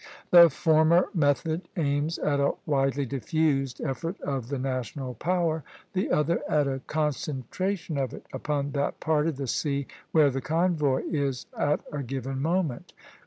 The 0.31 0.49
former 0.49 1.09
method 1.13 1.69
aims 1.77 2.17
at 2.17 2.39
a 2.39 2.53
widely 2.65 3.05
diffused 3.05 3.79
effort 3.81 4.19
of 4.21 4.49
the 4.49 4.57
national 4.57 5.13
power, 5.13 5.63
the 5.93 6.09
other 6.09 6.41
at 6.49 6.67
a 6.67 6.81
concentration 6.87 7.99
of 7.99 8.11
it 8.11 8.25
upon 8.33 8.71
that 8.71 8.99
part 8.99 9.27
of 9.27 9.37
the 9.37 9.45
sea 9.45 9.85
where 10.11 10.31
the 10.31 10.41
convoy 10.41 11.03
is 11.11 11.45
at 11.55 11.81
a 11.91 12.01
given 12.01 12.41
moment. 12.41 12.93